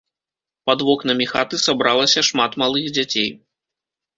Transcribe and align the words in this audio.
Пад 0.69 0.79
вокнамі 0.87 1.27
хаты 1.33 1.55
сабралася 1.67 2.25
шмат 2.31 2.51
малых 2.63 2.85
дзяцей. 2.97 3.29